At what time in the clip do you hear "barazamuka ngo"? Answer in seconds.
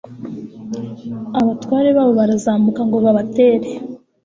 2.19-2.97